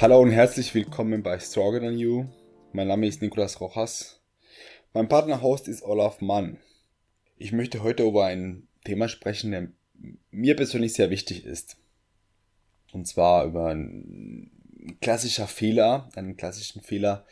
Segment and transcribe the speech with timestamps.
[0.00, 2.26] Hallo und herzlich willkommen bei Stronger Than You.
[2.72, 4.20] Mein Name ist Nicolas Rojas.
[4.94, 6.58] Mein Partner-Host ist Olaf Mann.
[7.36, 9.72] Ich möchte heute über ein Thema sprechen, der
[10.30, 11.78] mir persönlich sehr wichtig ist.
[12.92, 14.52] Und zwar über einen
[15.00, 17.26] klassischer Fehler, einen klassischen Fehler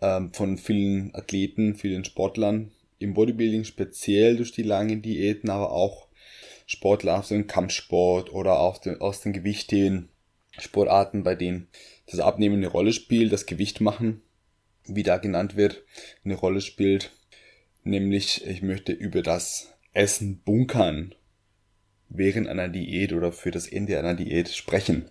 [0.00, 2.70] ähm, von vielen Athleten, vielen Sportlern
[3.00, 6.06] im Bodybuilding speziell durch die langen Diäten, aber auch
[6.66, 10.08] Sportler aus dem Kampfsport oder aus den, aus den Gewichtheben
[10.60, 11.68] Sportarten, bei denen
[12.06, 14.22] das Abnehmen eine Rolle spielt, das Gewicht machen,
[14.86, 15.82] wie da genannt wird,
[16.24, 17.12] eine Rolle spielt.
[17.82, 21.14] Nämlich, ich möchte über das Essen bunkern
[22.08, 25.10] während einer Diät oder für das Ende einer Diät sprechen.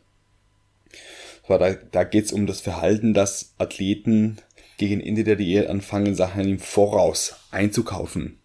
[1.48, 4.38] Da, da geht es um das Verhalten, dass Athleten
[4.78, 8.40] gegen Ende der Diät anfangen, Sachen im Voraus einzukaufen.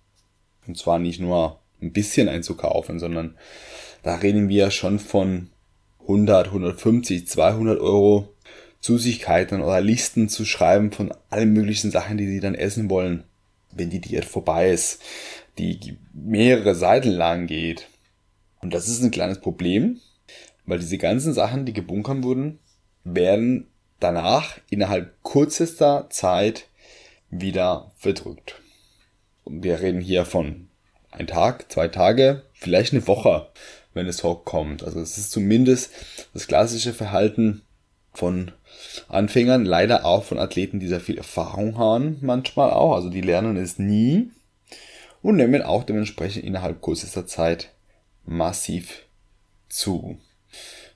[0.67, 3.37] Und zwar nicht nur ein bisschen einzukaufen, sondern
[4.03, 5.51] da reden wir schon von
[6.05, 8.35] 100, 150, 200 Euro
[8.81, 13.25] Süßigkeiten oder Listen zu schreiben von allen möglichen Sachen, die sie dann essen wollen,
[13.73, 15.01] wenn die Diät vorbei ist,
[15.59, 17.89] die mehrere Seiten lang geht.
[18.61, 20.01] Und das ist ein kleines Problem,
[20.67, 22.59] weil diese ganzen Sachen, die gebunkert wurden,
[23.05, 23.69] werden
[24.01, 26.69] danach innerhalb kürzester Zeit
[27.31, 28.61] wieder verdrückt.
[29.45, 30.69] Und wir reden hier von
[31.11, 33.49] ein Tag, zwei Tage, vielleicht eine Woche
[33.95, 34.83] wenn es hochkommt.
[34.83, 35.91] Also es ist zumindest
[36.35, 37.63] das klassische Verhalten
[38.13, 38.53] von
[39.09, 42.95] Anfängern, leider auch von Athleten, die sehr viel Erfahrung haben, manchmal auch.
[42.95, 44.31] Also die lernen es nie
[45.23, 47.71] und nehmen auch dementsprechend innerhalb kürzester Zeit
[48.25, 49.03] massiv
[49.69, 50.19] zu.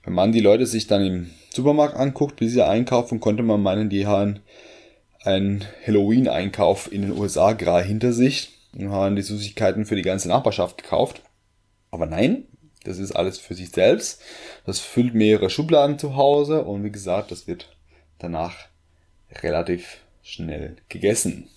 [0.04, 3.88] Wenn man die Leute sich dann im Supermarkt anguckt, wie sie einkaufen, konnte man meinen,
[3.88, 4.40] die haben
[5.22, 10.28] einen Halloween-Einkauf in den USA gerade hinter sich und haben die Süßigkeiten für die ganze
[10.28, 11.22] Nachbarschaft gekauft.
[11.90, 12.44] Aber nein,
[12.84, 14.20] das ist alles für sich selbst.
[14.64, 17.76] Das füllt mehrere Schubladen zu Hause und wie gesagt, das wird
[18.18, 18.68] danach
[19.42, 21.48] relativ schnell gegessen.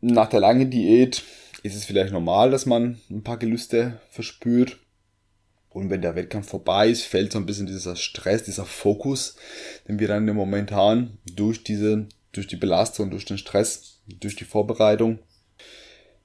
[0.00, 1.22] Nach der langen Diät
[1.62, 4.78] ist es vielleicht normal, dass man ein paar Gelüste verspürt.
[5.70, 9.36] Und wenn der Wettkampf vorbei ist, fällt so ein bisschen dieser Stress, dieser Fokus,
[9.88, 14.36] den wir dann im Moment haben, durch diese, durch die Belastung, durch den Stress, durch
[14.36, 15.20] die Vorbereitung.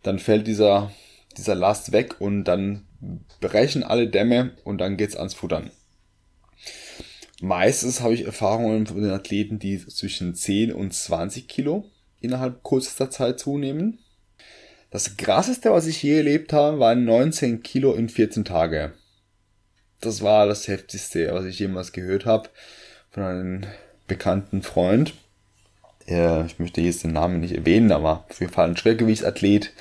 [0.03, 0.91] Dann fällt dieser
[1.37, 2.85] dieser Last weg und dann
[3.39, 5.71] brechen alle Dämme und dann geht's ans Futtern.
[7.39, 11.85] Meistens habe ich Erfahrungen von den Athleten, die zwischen 10 und 20 Kilo
[12.19, 13.99] innerhalb kürzester Zeit zunehmen.
[14.89, 18.93] Das krasseste, was ich je erlebt habe, waren 19 Kilo in 14 Tage.
[20.01, 22.49] Das war das heftigste, was ich jemals gehört habe
[23.11, 23.65] von einem
[24.07, 25.13] bekannten Freund.
[26.05, 29.73] Ich möchte jetzt den Namen nicht erwähnen, aber auf jeden Fall ein Schwergewichtsathlet,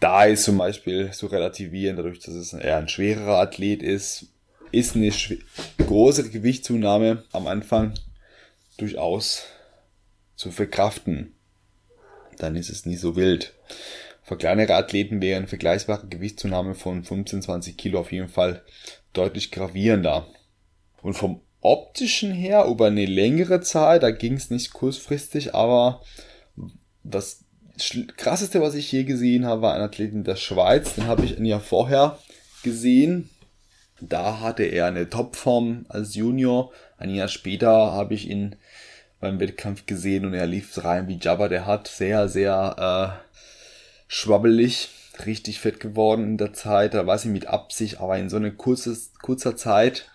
[0.00, 4.26] da ist zum Beispiel zu relativieren, dadurch, dass es eher ein schwererer Athlet ist,
[4.70, 5.10] ist eine
[5.78, 7.94] große Gewichtszunahme am Anfang
[8.76, 9.44] durchaus
[10.36, 11.34] zu verkraften.
[12.36, 13.54] Dann ist es nicht so wild.
[14.22, 18.62] Für kleinere Athleten wäre eine vergleichbare Gewichtszunahme von 15, 20 Kilo auf jeden Fall
[19.14, 20.26] deutlich gravierender.
[21.02, 26.02] Und vom optischen her über eine längere Zeit, da ging es nicht kurzfristig, aber
[27.02, 27.44] das
[28.16, 30.94] krasseste, was ich je gesehen habe, war ein Athlet in der Schweiz.
[30.94, 32.18] Den habe ich ein Jahr vorher
[32.62, 33.30] gesehen.
[34.00, 36.72] Da hatte er eine Topform als Junior.
[36.98, 38.56] Ein Jahr später habe ich ihn
[39.20, 41.48] beim Wettkampf gesehen und er lief rein wie Jabba.
[41.48, 43.32] Der hat sehr, sehr äh,
[44.06, 44.90] schwabbelig,
[45.26, 46.94] richtig fett geworden in der Zeit.
[46.94, 50.08] Da war sie mit Absicht, aber in so einer kurzes, kurzer Zeit.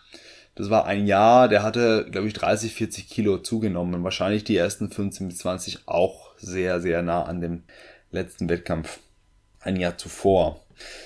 [0.56, 4.04] Das war ein Jahr, der hatte, glaube ich, 30, 40 Kilo zugenommen.
[4.04, 7.64] Wahrscheinlich die ersten 15 bis 20 auch sehr, sehr nah an dem
[8.12, 9.00] letzten Wettkampf
[9.60, 10.62] ein Jahr zuvor.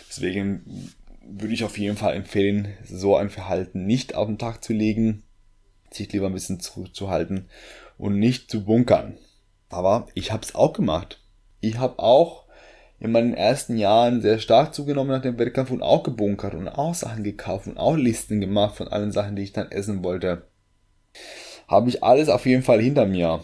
[0.09, 4.73] Deswegen würde ich auf jeden Fall empfehlen, so ein Verhalten nicht auf den Tag zu
[4.73, 5.23] legen,
[5.91, 7.49] sich lieber ein bisschen zurückzuhalten
[7.97, 9.17] und nicht zu bunkern.
[9.69, 11.21] Aber ich habe es auch gemacht.
[11.59, 12.45] Ich habe auch
[12.99, 16.95] in meinen ersten Jahren sehr stark zugenommen nach dem Wettkampf und auch gebunkert und auch
[16.95, 20.47] Sachen gekauft und auch Listen gemacht von allen Sachen, die ich dann essen wollte.
[21.67, 23.41] Habe ich alles auf jeden Fall hinter mir.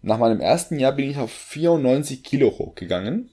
[0.00, 3.30] Nach meinem ersten Jahr bin ich auf 94 Kilo hochgegangen.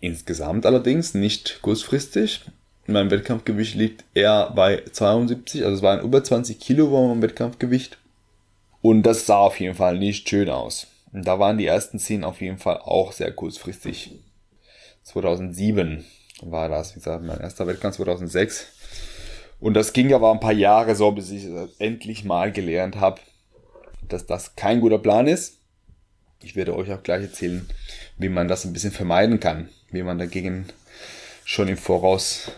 [0.00, 2.44] Insgesamt allerdings, nicht kurzfristig.
[2.86, 7.98] Mein Wettkampfgewicht liegt eher bei 72, also es waren über 20 Kilo war mein Wettkampfgewicht.
[8.80, 10.88] Und das sah auf jeden Fall nicht schön aus.
[11.12, 14.18] Und da waren die ersten 10 auf jeden Fall auch sehr kurzfristig.
[15.04, 16.04] 2007
[16.42, 18.66] war das, wie gesagt, mein erster Wettkampf 2006.
[19.60, 21.46] Und das ging aber ein paar Jahre so, bis ich
[21.78, 23.20] endlich mal gelernt habe,
[24.08, 25.61] dass das kein guter Plan ist
[26.42, 27.68] ich werde euch auch gleich erzählen,
[28.18, 30.66] wie man das ein bisschen vermeiden kann, wie man dagegen
[31.44, 32.52] schon im Voraus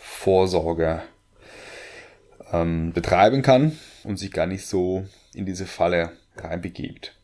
[0.00, 1.02] Vorsorge
[2.52, 7.14] ähm, betreiben kann und sich gar nicht so in diese Falle reinbegibt.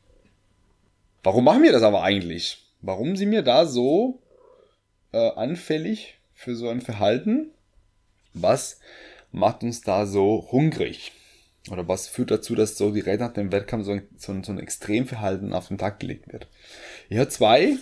[1.23, 2.65] Warum machen wir das aber eigentlich?
[2.81, 4.21] Warum sind wir da so
[5.13, 7.51] äh, anfällig für so ein Verhalten?
[8.35, 8.81] Was
[9.31, 11.13] macht uns da so hungrig?
[11.70, 14.53] Oder was führt dazu, dass so direkt nach dem Wettkampf so ein, so ein, so
[14.53, 16.49] ein Extremverhalten auf den Tag gelegt wird?
[17.09, 17.76] Ich habe zwei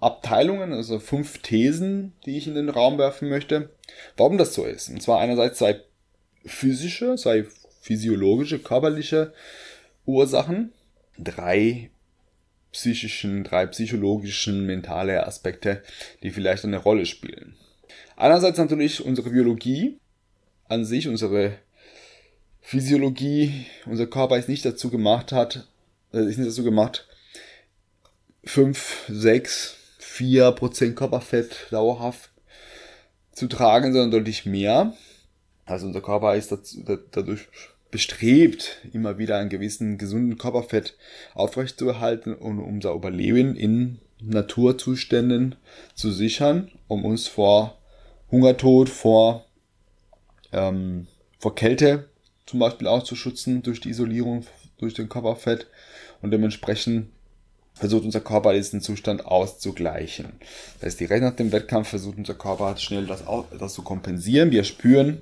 [0.00, 3.70] Abteilungen, also fünf Thesen, die ich in den Raum werfen möchte,
[4.16, 4.88] warum das so ist.
[4.88, 5.80] Und zwar einerseits zwei
[6.44, 7.44] physische, zwei
[7.80, 9.32] physiologische, körperliche
[10.06, 10.72] Ursachen,
[11.18, 11.90] drei
[12.70, 15.82] psychischen, drei psychologischen, mentale Aspekte,
[16.22, 17.56] die vielleicht eine Rolle spielen.
[18.16, 19.98] Einerseits natürlich unsere Biologie
[20.68, 21.58] an sich, unsere
[22.68, 25.66] Physiologie, unser Körper ist nicht dazu gemacht hat,
[26.12, 27.08] äh, ist nicht dazu gemacht,
[28.44, 32.28] fünf, sechs, vier Prozent Körperfett dauerhaft
[33.32, 34.92] zu tragen, sondern deutlich mehr.
[35.64, 36.54] Also unser Körper ist
[37.12, 37.48] dadurch
[37.90, 40.94] bestrebt, immer wieder einen gewissen gesunden Körperfett
[41.32, 45.54] aufrechtzuerhalten und unser Überleben in Naturzuständen
[45.94, 47.78] zu sichern, um uns vor
[48.30, 49.46] Hungertod, vor,
[50.52, 51.06] ähm,
[51.38, 52.10] vor Kälte
[52.48, 54.46] zum Beispiel auch zu schützen durch die Isolierung
[54.78, 55.66] durch den Körperfett
[56.22, 57.08] und dementsprechend
[57.74, 60.32] versucht unser Körper diesen Zustand auszugleichen.
[60.74, 63.22] Das heißt, direkt nach dem Wettkampf versucht unser Körper schnell das,
[63.58, 64.50] das zu kompensieren.
[64.50, 65.20] Wir spüren,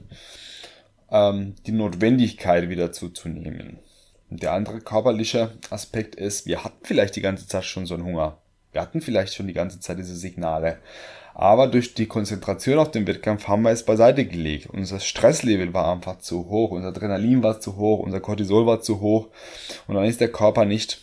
[1.11, 3.79] ähm, die Notwendigkeit wieder zuzunehmen.
[4.31, 8.05] Und der andere körperliche Aspekt ist, wir hatten vielleicht die ganze Zeit schon so einen
[8.05, 8.39] Hunger.
[8.73, 10.79] Wir hatten vielleicht schon die ganze Zeit diese Signale.
[11.39, 14.71] Aber durch die Konzentration auf den Wettkampf haben wir es beiseite gelegt.
[14.71, 19.01] Unser Stresslevel war einfach zu hoch, unser Adrenalin war zu hoch, unser Cortisol war zu
[19.01, 19.29] hoch.
[19.87, 21.03] Und dann ist der Körper nicht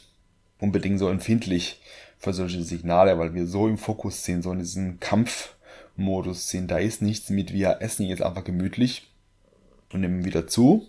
[0.59, 1.79] unbedingt so empfindlich
[2.17, 6.71] für solche Signale, weil wir so im Fokus sind, so in diesem Kampfmodus sind.
[6.71, 9.11] Da ist nichts mit, wir essen jetzt einfach gemütlich
[9.93, 10.87] und nehmen wieder zu,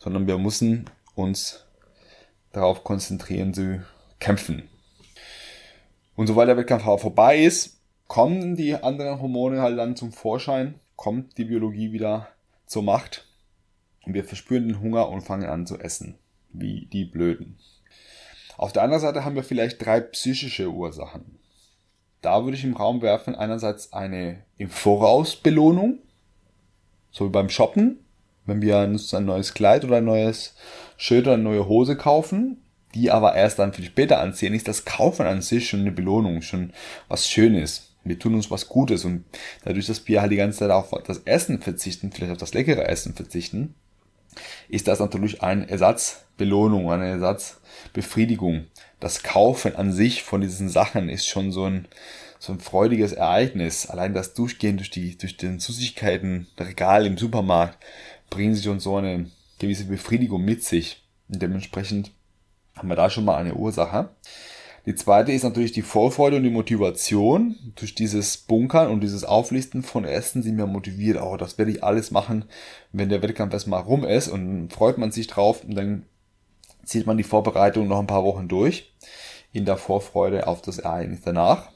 [0.00, 1.66] sondern wir müssen uns
[2.50, 3.84] darauf konzentrieren zu
[4.18, 4.64] kämpfen.
[6.16, 7.78] Und sobald der Wettkampf vorbei ist,
[8.12, 12.28] kommen die anderen Hormone halt dann zum Vorschein, kommt die Biologie wieder
[12.66, 13.26] zur Macht
[14.04, 16.16] und wir verspüren den Hunger und fangen an zu essen,
[16.52, 17.56] wie die Blöden.
[18.58, 21.38] Auf der anderen Seite haben wir vielleicht drei psychische Ursachen.
[22.20, 25.98] Da würde ich im Raum werfen einerseits eine im Voraus Belohnung,
[27.12, 27.98] so wie beim Shoppen,
[28.44, 30.54] wenn wir uns ein neues Kleid oder ein neues
[30.98, 32.62] Shirt oder eine neue Hose kaufen,
[32.94, 36.42] die aber erst dann viel später anziehen, ist das Kaufen an sich schon eine Belohnung,
[36.42, 36.74] schon
[37.08, 37.88] was Schönes.
[38.04, 39.24] Wir tun uns was Gutes und
[39.64, 42.88] dadurch, dass wir halt die ganze Zeit auf das Essen verzichten, vielleicht auf das leckere
[42.88, 43.74] Essen verzichten,
[44.68, 48.66] ist das natürlich eine Ersatzbelohnung, eine Ersatzbefriedigung.
[49.00, 51.86] Das Kaufen an sich von diesen Sachen ist schon so ein,
[52.38, 53.86] so ein freudiges Ereignis.
[53.86, 57.78] Allein das Durchgehen durch die, durch den Süßigkeiten, Regal im Supermarkt,
[58.30, 61.02] bringen sie schon so eine gewisse Befriedigung mit sich.
[61.28, 62.12] Und dementsprechend
[62.76, 64.10] haben wir da schon mal eine Ursache.
[64.84, 67.54] Die zweite ist natürlich die Vorfreude und die Motivation.
[67.76, 71.22] Durch dieses Bunkern und dieses Auflisten von Essen sind wir motiviert.
[71.22, 72.46] Oh, das werde ich alles machen,
[72.90, 74.28] wenn der Wettkampf erstmal rum ist.
[74.28, 76.06] Und freut man sich drauf und dann
[76.84, 78.92] zieht man die Vorbereitung noch ein paar Wochen durch.
[79.52, 81.70] In der Vorfreude auf das Ereignis danach.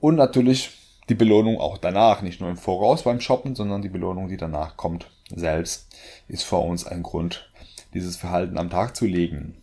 [0.00, 0.70] Und natürlich
[1.08, 4.76] die Belohnung auch danach, nicht nur im Voraus beim Shoppen, sondern die Belohnung, die danach
[4.76, 5.88] kommt, selbst,
[6.28, 7.50] ist für uns ein Grund,
[7.94, 9.59] dieses Verhalten am Tag zu legen.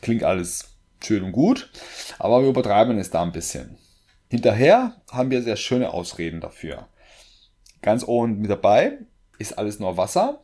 [0.00, 1.70] Klingt alles schön und gut,
[2.18, 3.76] aber wir übertreiben es da ein bisschen.
[4.28, 6.88] Hinterher haben wir sehr schöne Ausreden dafür.
[7.82, 8.98] Ganz oben mit dabei
[9.38, 10.42] ist alles nur Wasser.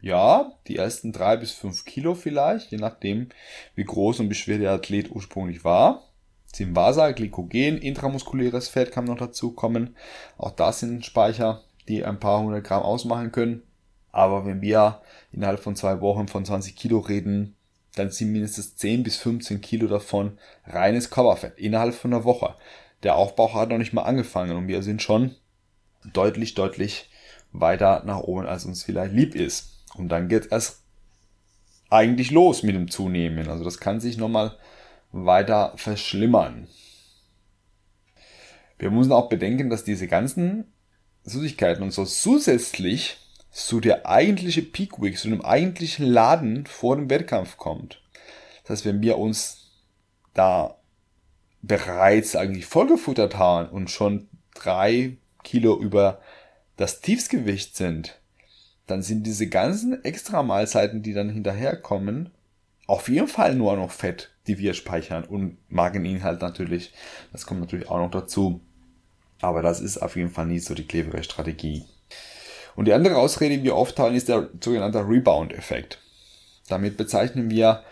[0.00, 3.28] Ja, die ersten drei bis fünf Kilo vielleicht, je nachdem,
[3.76, 6.08] wie groß und wie schwer der Athlet ursprünglich war.
[6.58, 9.96] Wasser, Glykogen, intramuskuläres Fett kann noch dazu kommen.
[10.36, 13.62] Auch das sind Speicher, die ein paar hundert Gramm ausmachen können.
[14.10, 17.56] Aber wenn wir innerhalb von zwei Wochen von 20 Kilo reden,
[17.94, 22.56] dann sind mindestens 10 bis 15 Kilo davon reines Körperfett innerhalb von einer Woche.
[23.02, 25.34] Der Aufbau hat noch nicht mal angefangen und wir sind schon
[26.12, 27.10] deutlich, deutlich
[27.52, 29.84] weiter nach oben, als uns vielleicht lieb ist.
[29.94, 30.82] Und dann geht es
[31.90, 33.48] eigentlich los mit dem Zunehmen.
[33.48, 34.56] Also das kann sich nochmal
[35.10, 36.68] weiter verschlimmern.
[38.78, 40.72] Wir müssen auch bedenken, dass diese ganzen
[41.24, 43.18] Süßigkeiten und so zusätzlich
[43.52, 48.02] zu der eigentliche Peak Week, zu dem eigentlichen Laden vor dem Wettkampf kommt.
[48.62, 49.70] Das heißt, wenn wir uns
[50.34, 50.78] da
[51.60, 56.20] bereits eigentlich vollgefuttert haben und schon drei Kilo über
[56.76, 58.18] das Tiefsgewicht sind,
[58.86, 62.30] dann sind diese ganzen extra Mahlzeiten, die dann hinterherkommen,
[62.86, 66.92] auf jeden Fall nur noch Fett, die wir speichern und Mageninhalt natürlich.
[67.32, 68.60] Das kommt natürlich auch noch dazu.
[69.40, 71.84] Aber das ist auf jeden Fall nicht so die clevere Strategie.
[72.74, 75.98] Und die andere Ausrede, die wir oft haben, ist der sogenannte Rebound-Effekt.
[76.68, 77.82] Damit bezeichnen wir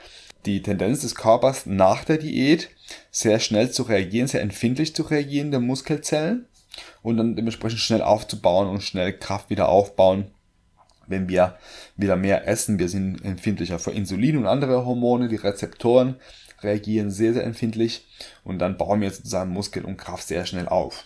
[0.46, 2.70] die Tendenz des Körpers nach der Diät
[3.10, 6.46] sehr schnell zu reagieren, sehr empfindlich zu reagieren der Muskelzellen
[7.02, 10.30] und dann dementsprechend schnell aufzubauen und schnell Kraft wieder aufbauen,
[11.06, 11.58] wenn wir
[11.96, 12.78] wieder mehr essen.
[12.78, 16.16] Wir sind empfindlicher für Insulin und andere Hormone, die Rezeptoren
[16.62, 18.06] reagieren sehr, sehr empfindlich
[18.44, 21.04] und dann bauen wir sozusagen Muskel und Kraft sehr schnell auf.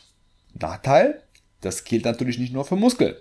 [0.52, 1.22] Nachteil,
[1.64, 3.20] das gilt natürlich nicht nur für Muskel.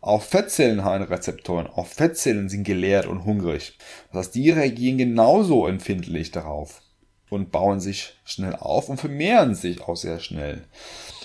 [0.00, 3.78] Auch Fettzellen haben Rezeptoren, auch Fettzellen sind geleert und hungrig.
[4.12, 6.82] Das heißt, die reagieren genauso empfindlich darauf
[7.30, 10.64] und bauen sich schnell auf und vermehren sich auch sehr schnell.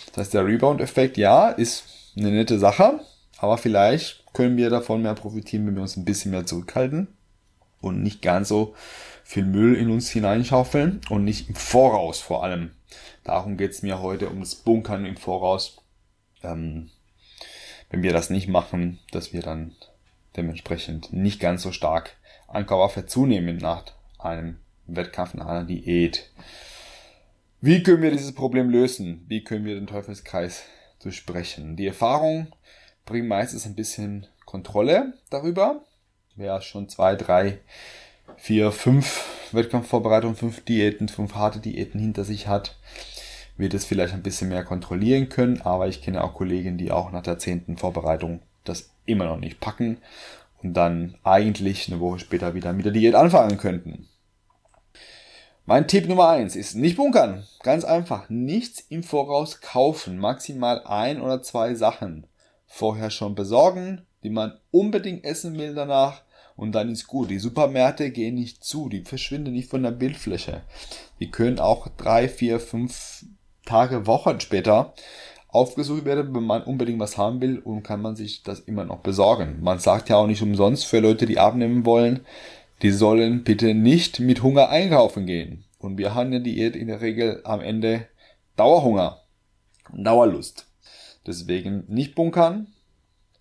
[0.08, 1.84] Das heißt, der Rebound-Effekt, ja, ist
[2.18, 3.02] eine nette Sache,
[3.38, 7.10] aber vielleicht können wir davon mehr profitieren, wenn wir uns ein bisschen mehr zurückhalten
[7.82, 8.76] und nicht ganz so
[9.24, 12.72] viel Müll in uns hineinschaufeln und nicht im Voraus vor allem.
[13.24, 15.79] Darum geht's mir heute um das Bunkern im Voraus.
[16.44, 16.90] Ähm,
[17.90, 19.76] wenn wir das nicht machen, dass wir dann
[20.38, 22.16] dementsprechend nicht ganz so stark
[22.48, 23.86] an Körperfett zunehmen nach
[24.18, 26.30] einem Wettkampf, nach einer Diät.
[27.62, 29.26] Wie können wir dieses Problem lösen?
[29.28, 30.64] Wie können wir den Teufelskreis
[31.02, 31.76] durchbrechen?
[31.76, 32.48] Die Erfahrung
[33.06, 35.84] bringt meistens ein bisschen Kontrolle darüber.
[36.36, 37.60] Wer schon zwei, drei,
[38.38, 42.78] vier, fünf Wettkampfvorbereitungen, fünf Diäten, fünf harte Diäten hinter sich hat,
[43.60, 47.12] wird es vielleicht ein bisschen mehr kontrollieren können, aber ich kenne auch Kollegen, die auch
[47.12, 49.98] nach der zehnten Vorbereitung das immer noch nicht packen
[50.64, 54.08] und dann eigentlich eine Woche später wieder mit der Diät anfangen könnten.
[55.66, 57.46] Mein Tipp Nummer eins ist nicht bunkern.
[57.62, 58.30] Ganz einfach.
[58.30, 60.18] Nichts im Voraus kaufen.
[60.18, 62.26] Maximal ein oder zwei Sachen
[62.66, 66.24] vorher schon besorgen, die man unbedingt essen will danach
[66.56, 67.30] und dann ist gut.
[67.30, 70.62] Die Supermärkte gehen nicht zu, die verschwinden nicht von der Bildfläche.
[71.20, 73.26] Die können auch drei, vier, fünf
[73.70, 74.94] Tage, Wochen später
[75.48, 79.00] aufgesucht werden, wenn man unbedingt was haben will und kann man sich das immer noch
[79.00, 79.60] besorgen.
[79.62, 82.22] Man sagt ja auch nicht umsonst für Leute, die abnehmen wollen,
[82.82, 85.66] die sollen bitte nicht mit Hunger einkaufen gehen.
[85.80, 88.08] Und wir haben ja Diät in der Regel am Ende
[88.56, 89.22] Dauerhunger
[89.92, 90.68] und Dauerlust.
[91.26, 92.68] Deswegen nicht bunkern,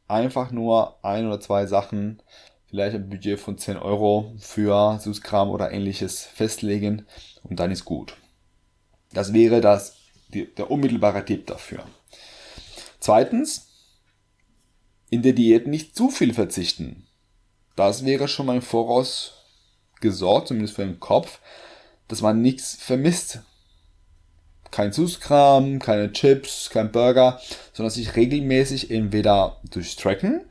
[0.08, 2.23] einfach nur ein oder zwei Sachen,
[2.66, 7.06] vielleicht ein Budget von 10 Euro für Süßkram oder ähnliches festlegen
[7.42, 8.16] und dann ist gut.
[9.12, 9.98] Das wäre das
[10.28, 11.85] die, der unmittelbare Tipp dafür.
[13.00, 13.68] Zweitens,
[15.11, 17.06] in der Diät nicht zu viel verzichten.
[17.76, 19.35] Das wäre schon mal im Voraus
[20.00, 21.40] gesorgt, zumindest für den Kopf,
[22.08, 23.40] dass man nichts vermisst.
[24.70, 27.40] Kein Süßkram, keine Chips, kein Burger,
[27.73, 30.42] sondern sich regelmäßig entweder durch Tracken,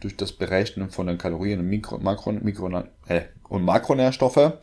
[0.00, 2.68] durch das Berechnen von den Kalorien und, Mikro, Makro, Mikro,
[3.06, 4.58] äh, und Makronährstoffe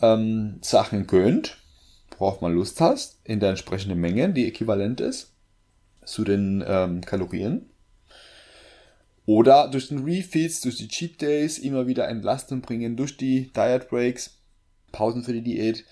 [0.00, 1.58] ähm, Sachen gönnt
[2.18, 5.32] worauf man Lust hast, in der entsprechenden Menge, die äquivalent ist
[6.04, 7.70] zu den ähm, Kalorien.
[9.26, 13.88] Oder durch den Refeeds, durch die Cheat Days immer wieder Entlastung bringen, durch die Diet
[13.88, 14.38] Breaks,
[14.92, 15.84] Pausen für die Diät,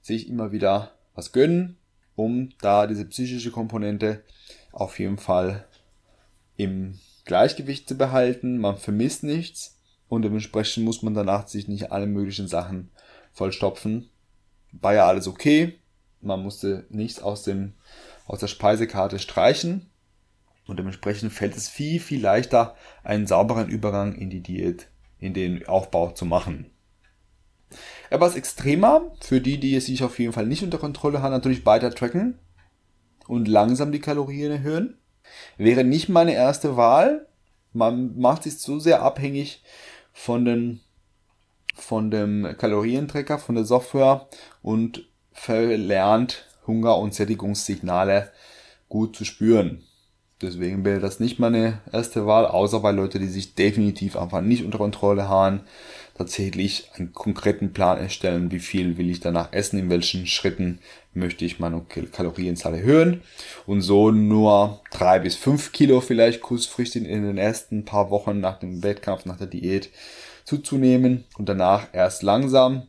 [0.00, 1.76] sich immer wieder was gönnen,
[2.14, 4.22] um da diese psychische Komponente
[4.70, 5.66] auf jeden Fall
[6.56, 8.58] im Gleichgewicht zu behalten.
[8.58, 9.78] Man vermisst nichts
[10.08, 12.90] und dementsprechend muss man danach sich nicht alle möglichen Sachen
[13.32, 14.08] vollstopfen,
[14.80, 15.78] war ja alles okay.
[16.20, 17.74] Man musste nichts aus, dem,
[18.26, 19.90] aus der Speisekarte streichen.
[20.66, 25.66] Und dementsprechend fällt es viel, viel leichter, einen sauberen Übergang in die Diät, in den
[25.68, 26.70] Aufbau zu machen.
[28.10, 31.66] Etwas extremer, für die, die es sich auf jeden Fall nicht unter Kontrolle haben, natürlich
[31.66, 32.38] weiter tracken
[33.26, 34.98] und langsam die Kalorien erhöhen.
[35.56, 37.28] Wäre nicht meine erste Wahl.
[37.72, 39.62] Man macht sich zu sehr abhängig
[40.12, 40.80] von den
[41.76, 44.26] von dem Kalorientrecker, von der Software
[44.62, 48.32] und verlernt Hunger- und Sättigungssignale
[48.88, 49.84] gut zu spüren.
[50.42, 54.64] Deswegen wäre das nicht meine erste Wahl, außer bei Leuten, die sich definitiv einfach nicht
[54.64, 55.62] unter Kontrolle haben,
[56.14, 60.80] tatsächlich einen konkreten Plan erstellen, wie viel will ich danach essen, in welchen Schritten
[61.14, 63.22] möchte ich meine Kalorienzahl erhöhen
[63.66, 68.58] und so nur drei bis fünf Kilo vielleicht kurzfristig in den ersten paar Wochen nach
[68.58, 69.88] dem Wettkampf, nach der Diät
[70.46, 72.86] zuzunehmen und danach erst langsam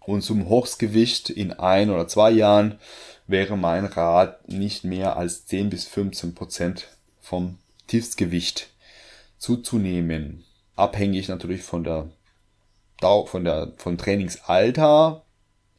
[0.00, 2.78] und zum Hochsgewicht in ein oder zwei Jahren
[3.26, 6.88] wäre mein Rat nicht mehr als 10 bis 15 Prozent
[7.20, 8.70] vom Tiefstgewicht
[9.38, 10.44] zuzunehmen.
[10.76, 12.10] Abhängig natürlich von der
[13.00, 15.24] von der von Trainingsalter.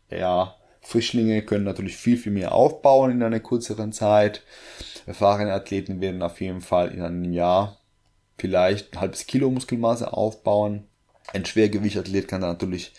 [0.09, 4.41] Ja, Frischlinge können natürlich viel, viel mehr aufbauen in einer kürzeren Zeit.
[5.05, 7.77] Erfahrene Athleten werden auf jeden Fall in einem Jahr
[8.38, 10.88] vielleicht ein halbes Kilo Muskelmasse aufbauen.
[11.33, 12.93] Ein Schwergewichtathlet kann da natürlich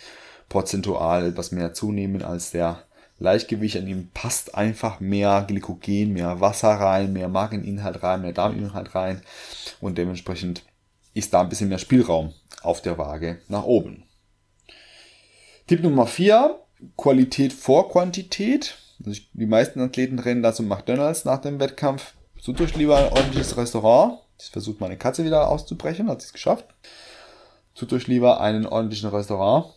[0.48, 2.84] prozentual etwas mehr zunehmen als der
[3.18, 8.94] Leichtgewicht, an ihm passt einfach mehr Glykogen, mehr Wasser rein, mehr Mageninhalt rein, mehr Darminhalt
[8.94, 9.22] rein
[9.80, 10.62] und dementsprechend
[11.12, 12.32] ist da ein bisschen mehr Spielraum
[12.62, 14.04] auf der Waage nach oben.
[15.66, 16.58] Tipp Nummer 4,
[16.96, 18.76] Qualität vor Quantität.
[19.04, 22.14] Also die meisten Athleten rennen da zum McDonalds nach dem Wettkampf.
[22.40, 24.18] Sucht euch lieber ein ordentliches Restaurant.
[24.38, 26.64] Ich versucht meine Katze wieder auszubrechen, hat es geschafft.
[27.80, 29.72] Sucht euch lieber einen ordentlichen Restaurant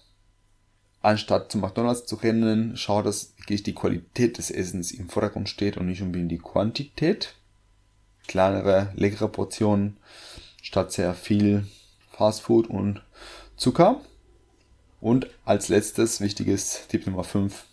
[1.01, 5.77] anstatt zum McDonalds zu rennen, schaut, dass wirklich die Qualität des Essens im Vordergrund steht
[5.77, 7.35] und nicht unbedingt die Quantität.
[8.27, 9.95] Kleinere, leckere Portionen
[10.61, 11.65] statt sehr viel
[12.11, 13.01] Fastfood und
[13.55, 14.01] Zucker.
[14.99, 17.63] Und als letztes, wichtiges Tipp Nummer 5,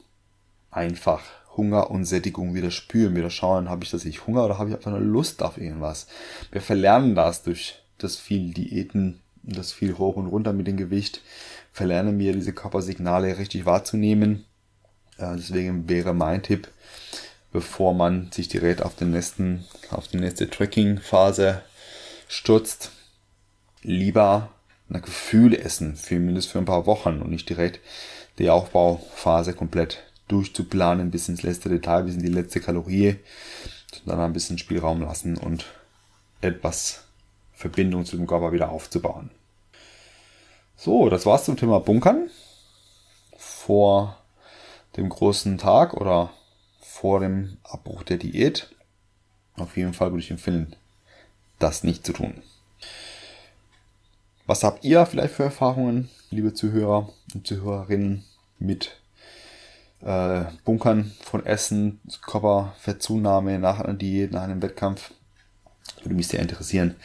[0.70, 1.24] einfach
[1.56, 4.76] Hunger und Sättigung wieder spüren, wieder schauen, habe ich das ich Hunger oder habe ich
[4.76, 6.06] einfach eine Lust auf irgendwas.
[6.52, 11.22] Wir verlernen das durch das viel Diäten, das viel hoch und runter mit dem Gewicht
[11.72, 14.44] verlernen wir diese Körpersignale richtig wahrzunehmen.
[15.18, 16.68] Äh, deswegen wäre mein Tipp,
[17.52, 21.62] bevor man sich direkt auf den nächsten, auf die nächste Tracking-Phase
[22.28, 22.90] stürzt,
[23.82, 24.50] lieber
[24.88, 27.80] ein Gefühl essen, für mindestens für ein paar Wochen und nicht direkt
[28.38, 33.16] die Aufbauphase komplett durchzuplanen bis ins letzte Detail, bis in die letzte Kalorie,
[34.04, 35.66] sondern ein bisschen Spielraum lassen und
[36.40, 37.04] etwas
[37.60, 39.30] Verbindung zu dem Körper wieder aufzubauen.
[40.76, 42.30] So, das war's zum Thema Bunkern.
[43.36, 44.16] Vor
[44.96, 46.30] dem großen Tag oder
[46.80, 48.74] vor dem Abbruch der Diät.
[49.56, 50.74] Auf jeden Fall würde ich empfehlen,
[51.58, 52.42] das nicht zu tun.
[54.46, 58.24] Was habt ihr vielleicht für Erfahrungen, liebe Zuhörer und Zuhörerinnen,
[58.58, 58.96] mit
[60.00, 65.12] äh, Bunkern von Essen, Körperfettzunahme nach einer Diät, nach einem Wettkampf?
[66.02, 66.96] Würde mich sehr interessieren,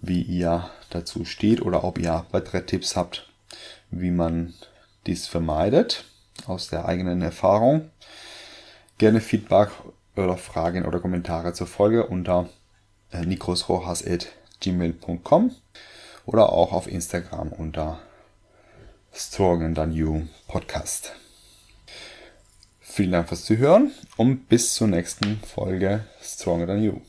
[0.00, 3.28] wie ihr dazu steht oder ob ihr weitere Tipps habt,
[3.90, 4.54] wie man
[5.06, 6.04] dies vermeidet
[6.46, 7.90] aus der eigenen Erfahrung.
[8.98, 9.70] Gerne Feedback
[10.16, 12.48] oder Fragen oder Kommentare zur Folge unter
[13.12, 15.50] äh, nikrosrojas.gmail.com
[16.24, 18.00] oder auch auf Instagram unter
[19.12, 21.12] Stronger Than You Podcast.
[22.80, 27.00] Vielen Dank fürs Zuhören und bis zur nächsten Folge Stronger Than You.